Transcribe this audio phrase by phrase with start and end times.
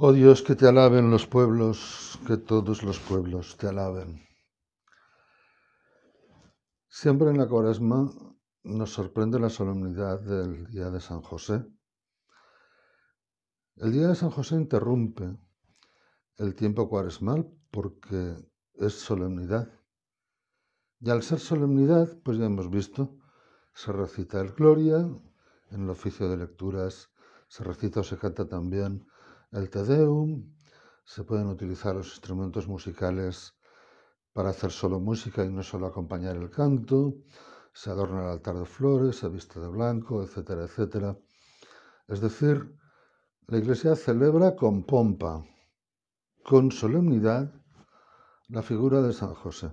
[0.00, 4.24] Oh Dios, que te alaben los pueblos, que todos los pueblos te alaben.
[6.88, 8.08] Siempre en la cuaresma
[8.62, 11.66] nos sorprende la solemnidad del día de San José.
[13.74, 15.36] El día de San José interrumpe
[16.36, 18.36] el tiempo cuaresmal porque
[18.74, 19.68] es solemnidad.
[21.00, 23.16] Y al ser solemnidad, pues ya hemos visto,
[23.74, 24.98] se recita el Gloria,
[25.72, 27.10] en el oficio de lecturas
[27.48, 29.08] se recita o se canta también
[29.52, 30.54] el Te Deum,
[31.04, 33.54] se pueden utilizar los instrumentos musicales
[34.32, 37.14] para hacer solo música y no solo acompañar el canto,
[37.72, 41.18] se adorna el altar de flores, se viste de blanco, etcétera, etcétera.
[42.06, 42.76] Es decir,
[43.46, 45.44] la Iglesia celebra con pompa,
[46.44, 47.52] con solemnidad,
[48.48, 49.72] la figura de San José.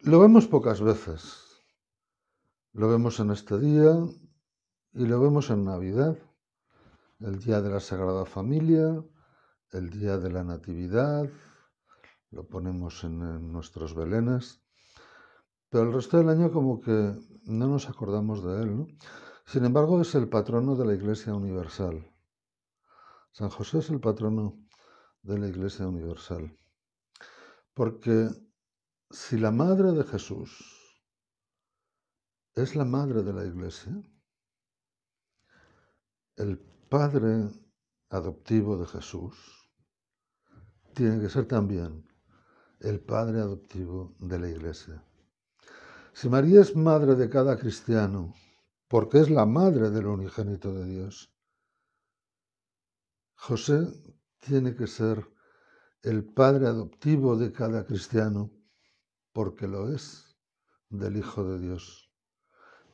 [0.00, 1.62] Lo vemos pocas veces.
[2.72, 3.92] Lo vemos en este día
[4.92, 6.16] y lo vemos en Navidad,
[7.20, 9.04] el día de la Sagrada Familia,
[9.72, 11.28] el día de la Natividad,
[12.30, 14.62] lo ponemos en, nuestros belenes,
[15.68, 18.76] pero el resto del año como que no nos acordamos de él.
[18.78, 18.86] ¿no?
[19.46, 22.10] Sin embargo, es el patrono de la Iglesia Universal.
[23.32, 24.58] San José es el patrono
[25.22, 26.56] de la Iglesia Universal.
[27.74, 28.28] Porque
[29.10, 30.80] si la Madre de Jesús
[32.54, 33.92] es la madre de la iglesia,
[36.36, 36.58] el
[36.90, 37.48] padre
[38.10, 39.34] adoptivo de Jesús
[40.94, 42.06] tiene que ser también
[42.80, 45.02] el padre adoptivo de la iglesia.
[46.12, 48.34] Si María es madre de cada cristiano,
[48.88, 51.32] porque es la madre del unigénito de Dios,
[53.36, 53.86] José
[54.40, 55.26] tiene que ser
[56.02, 58.50] el padre adoptivo de cada cristiano,
[59.32, 60.36] porque lo es
[60.90, 62.10] del Hijo de Dios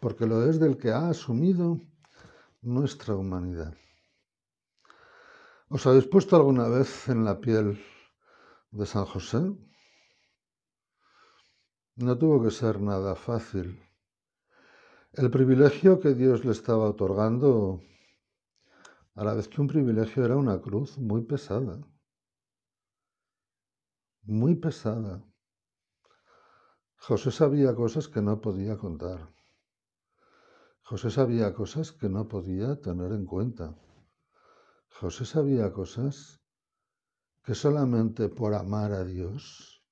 [0.00, 1.80] porque lo es del que ha asumido
[2.62, 3.74] nuestra humanidad.
[5.74, 7.66] ¿Os habéis puesto alguna vez en la piel
[8.70, 9.40] de San José?
[11.96, 13.82] No tuvo que ser nada fácil.
[15.12, 17.80] El privilegio que Dios le estaba otorgando,
[19.16, 21.76] a la vez que un privilegio era una cruz muy pesada,
[24.22, 25.24] muy pesada.
[26.96, 29.34] José sabía cosas que no podía contar.
[30.82, 33.74] José sabía cosas que no podía tener en cuenta.
[35.00, 36.40] José sabía cosas
[37.44, 39.84] que solamente por amar a Dios,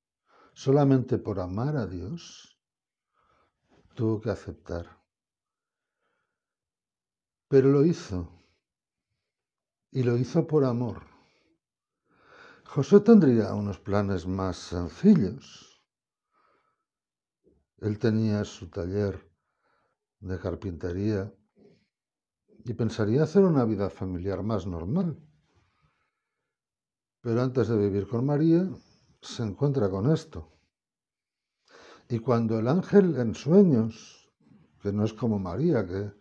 [0.55, 2.59] solamente por amar a Dios,
[3.95, 4.99] tuvo que aceptar.
[7.49, 8.33] Pero lo hizo.
[9.91, 11.03] Y lo hizo por amor.
[12.65, 15.85] José tendría unos planes más sencillos.
[17.77, 19.31] Él tenía su taller
[20.21, 21.31] de carpintería
[22.65, 25.19] y pensaría hacer una vida familiar más normal.
[27.21, 28.69] Pero antes de vivir con María,
[29.21, 30.51] se encuentra con esto.
[32.09, 34.31] Y cuando el ángel en sueños,
[34.83, 36.13] que no es como María, que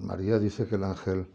[0.00, 1.32] María dice que el ángel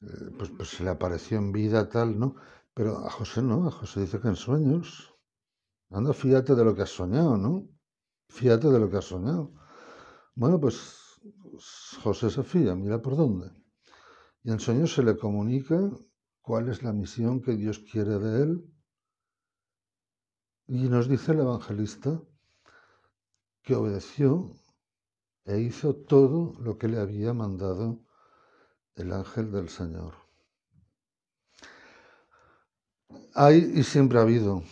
[0.00, 2.36] eh, pues, pues, se le apareció en vida tal, ¿no?
[2.74, 5.14] Pero a José no, a José dice que en sueños.
[5.90, 7.68] Anda, fíjate de lo que has soñado, ¿no?
[8.28, 9.52] Fíjate de lo que has soñado.
[10.34, 11.01] Bueno, pues
[12.02, 13.50] José Sofía, mira por dónde.
[14.42, 15.78] Y en sueño se le comunica
[16.40, 18.74] cuál es la misión que Dios quiere de él.
[20.66, 22.20] Y nos dice el evangelista
[23.62, 24.56] que obedeció
[25.44, 28.04] e hizo todo lo que le había mandado
[28.96, 30.14] el ángel del Señor.
[33.34, 34.62] Hay y siempre ha habido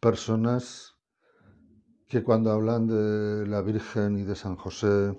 [0.00, 0.94] personas
[2.08, 5.18] que cuando hablan de la Virgen y de San José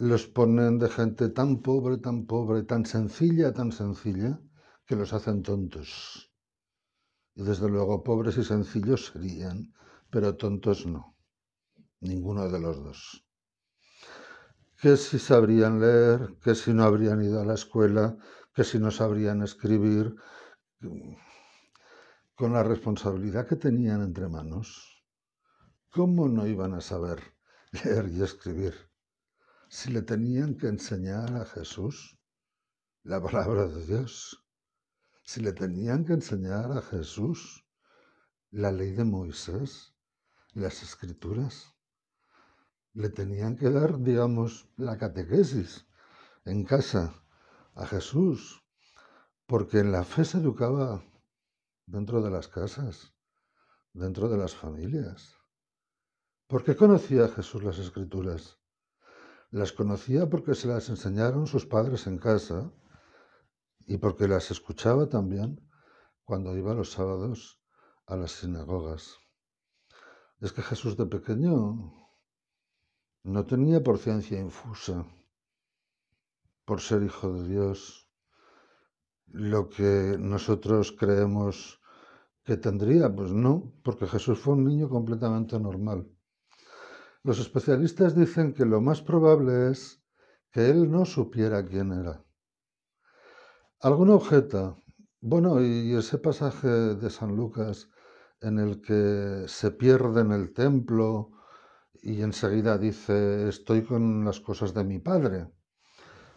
[0.00, 4.40] los ponen de gente tan pobre, tan pobre, tan sencilla, tan sencilla,
[4.86, 6.32] que los hacen tontos.
[7.34, 9.74] Y desde luego pobres y sencillos serían,
[10.08, 11.16] pero tontos no.
[12.00, 13.26] Ninguno de los dos.
[14.80, 18.16] Que si sabrían leer, que si no habrían ido a la escuela,
[18.54, 20.14] que si no sabrían escribir,
[22.36, 25.04] con la responsabilidad que tenían entre manos,
[25.90, 27.20] ¿cómo no iban a saber
[27.72, 28.87] leer y escribir?
[29.68, 32.18] Si le tenían que enseñar a Jesús
[33.02, 34.42] la palabra de Dios,
[35.22, 37.66] si le tenían que enseñar a Jesús
[38.50, 39.94] la ley de Moisés,
[40.54, 41.74] las escrituras,
[42.94, 45.86] le tenían que dar, digamos, la catequesis
[46.46, 47.12] en casa
[47.74, 48.64] a Jesús,
[49.46, 51.04] porque en la fe se educaba
[51.84, 53.12] dentro de las casas,
[53.92, 55.36] dentro de las familias.
[56.46, 58.57] ¿Por qué conocía Jesús las escrituras?
[59.50, 62.70] Las conocía porque se las enseñaron sus padres en casa
[63.86, 65.66] y porque las escuchaba también
[66.24, 67.58] cuando iba los sábados
[68.06, 69.16] a las sinagogas.
[70.40, 71.94] Es que Jesús de pequeño
[73.24, 75.06] no tenía por ciencia infusa,
[76.66, 78.10] por ser hijo de Dios,
[79.26, 81.80] lo que nosotros creemos
[82.44, 83.14] que tendría.
[83.14, 86.10] Pues no, porque Jesús fue un niño completamente normal.
[87.24, 90.02] Los especialistas dicen que lo más probable es
[90.52, 92.24] que él no supiera quién era.
[93.80, 94.76] Alguno objeta,
[95.20, 97.88] bueno, y ese pasaje de San Lucas
[98.40, 101.32] en el que se pierde en el templo
[102.02, 105.48] y enseguida dice, estoy con las cosas de mi padre.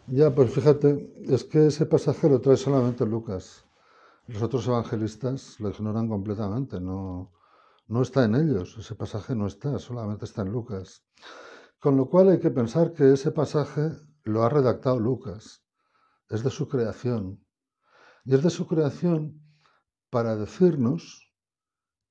[0.08, 3.64] Ya, pues fíjate, es que ese pasaje lo trae solamente Lucas.
[4.26, 7.32] Los otros evangelistas lo ignoran completamente, no,
[7.92, 11.04] no está en ellos, ese pasaje no está, solamente está en Lucas.
[11.78, 13.90] Con lo cual hay que pensar que ese pasaje
[14.24, 15.62] lo ha redactado Lucas,
[16.30, 17.44] es de su creación.
[18.24, 19.42] Y es de su creación
[20.08, 21.34] para decirnos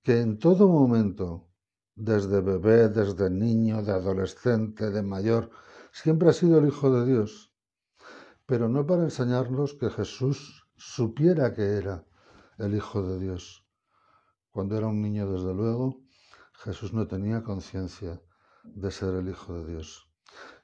[0.04, 1.50] que en todo momento,
[1.96, 5.50] desde bebé, desde niño, de adolescente, de mayor,
[5.92, 7.56] siempre ha sido el Hijo de Dios,
[8.46, 12.06] pero no para enseñarnos que Jesús supiera que era
[12.60, 13.66] el Hijo de Dios.
[14.52, 16.02] Cuando era un niño, desde luego,
[16.54, 18.22] Jesús no tenía conciencia
[18.64, 20.10] de ser el Hijo de Dios.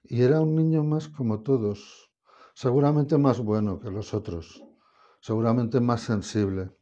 [0.04, 2.12] Y era un niño más como todos,
[2.54, 4.62] seguramente más bueno que los otros,
[5.22, 6.76] seguramente más sensible,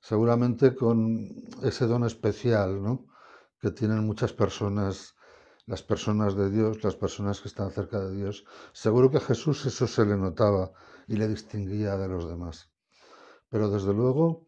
[0.00, 1.28] seguramente con
[1.62, 3.06] ese don especial ¿no?
[3.60, 5.16] que tienen muchas personas,
[5.66, 8.44] las personas de Dios, las personas que están cerca de Dios.
[8.72, 10.70] Seguro que a Jesús eso se le notaba
[11.08, 12.70] y le distinguía de los demás.
[13.50, 14.47] Pero desde luego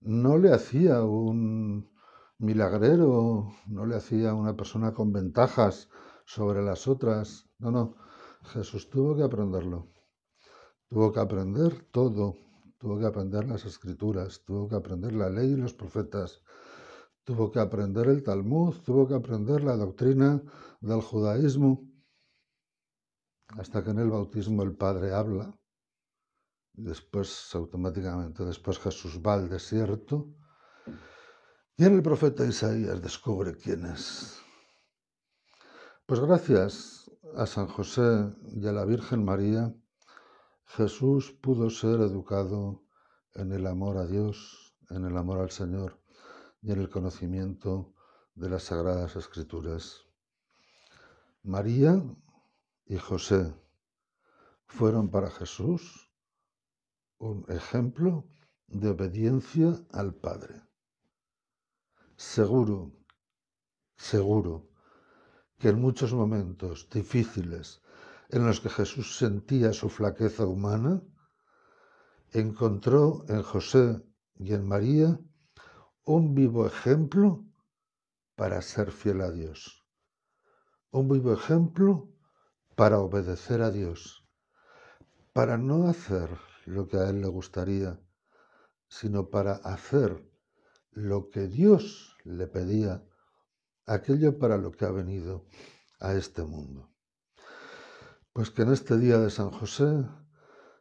[0.00, 1.90] no le hacía un
[2.38, 5.88] milagrero, no le hacía una persona con ventajas
[6.24, 7.48] sobre las otras.
[7.58, 7.96] No, no,
[8.44, 9.88] Jesús tuvo que aprenderlo.
[10.88, 12.36] Tuvo que aprender todo
[12.80, 16.42] tuvo que aprender las escrituras, tuvo que aprender la ley y los profetas,
[17.24, 20.42] tuvo que aprender el Talmud, tuvo que aprender la doctrina
[20.80, 21.86] del judaísmo,
[23.48, 25.54] hasta que en el bautismo el Padre habla,
[26.74, 30.34] después automáticamente, después Jesús va al desierto,
[31.76, 34.40] y en el profeta Isaías descubre quién es.
[36.06, 39.74] Pues gracias a San José y a la Virgen María,
[40.66, 42.84] Jesús pudo ser educado
[43.34, 46.00] en el amor a Dios, en el amor al Señor
[46.62, 47.94] y en el conocimiento
[48.34, 50.02] de las sagradas escrituras.
[51.42, 52.02] María
[52.86, 53.54] y José
[54.66, 56.09] fueron para Jesús
[57.20, 58.26] un ejemplo
[58.66, 60.62] de obediencia al Padre.
[62.16, 62.92] Seguro,
[63.96, 64.70] seguro
[65.58, 67.82] que en muchos momentos difíciles
[68.30, 71.02] en los que Jesús sentía su flaqueza humana,
[72.32, 74.02] encontró en José
[74.36, 75.20] y en María
[76.04, 77.44] un vivo ejemplo
[78.34, 79.84] para ser fiel a Dios,
[80.90, 82.08] un vivo ejemplo
[82.76, 84.26] para obedecer a Dios,
[85.34, 86.30] para no hacer
[86.66, 88.00] lo que a Él le gustaría,
[88.88, 90.28] sino para hacer
[90.90, 93.04] lo que Dios le pedía,
[93.86, 95.46] aquello para lo que ha venido
[96.00, 96.90] a este mundo.
[98.32, 100.06] Pues que en este día de San José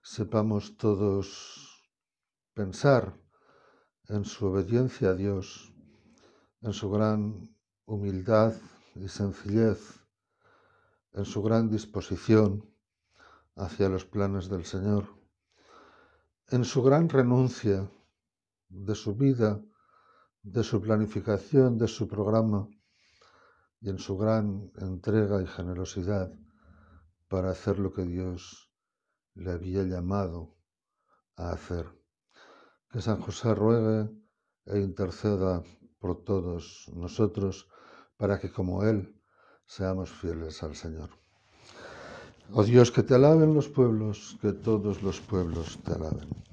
[0.02, 1.90] sepamos todos
[2.54, 3.18] pensar
[4.08, 5.74] en su obediencia a Dios,
[6.62, 7.56] en su gran
[7.86, 8.54] humildad
[8.96, 9.80] y sencillez,
[11.14, 12.70] en su gran disposición
[13.56, 15.19] hacia los planes del Señor,
[16.52, 17.90] en su gran renuncia
[18.70, 19.62] de su vida,
[20.42, 22.68] de su planificación, de su programa
[23.82, 26.34] y en su gran entrega y generosidad
[27.28, 28.72] para hacer lo que Dios
[29.36, 30.58] le había llamado
[31.36, 31.86] a hacer.
[32.90, 34.10] Que San José ruegue
[34.66, 35.64] e interceda
[36.00, 37.70] por todos nosotros
[38.18, 39.22] para que como Él
[39.68, 41.12] seamos fieles al Señor.
[42.52, 46.49] Oh Dios, que te alaben los pueblos, que todos los pueblos te alaben.